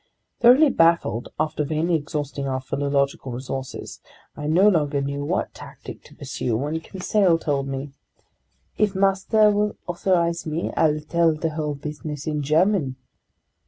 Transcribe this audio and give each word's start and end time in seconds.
Thoroughly 0.39 0.71
baffled 0.71 1.29
after 1.39 1.63
vainly 1.63 1.93
exhausting 1.93 2.47
our 2.47 2.59
philological 2.59 3.31
resources, 3.31 4.01
I 4.35 4.47
no 4.47 4.67
longer 4.67 4.99
knew 4.99 5.23
what 5.23 5.53
tactic 5.53 6.03
to 6.05 6.15
pursue, 6.15 6.57
when 6.57 6.79
Conseil 6.79 7.37
told 7.37 7.67
me: 7.67 7.91
"If 8.79 8.95
master 8.95 9.51
will 9.51 9.75
authorize 9.85 10.47
me, 10.47 10.71
I'll 10.75 11.01
tell 11.01 11.35
the 11.35 11.51
whole 11.51 11.75
business 11.75 12.25
in 12.25 12.41
German." 12.41 12.95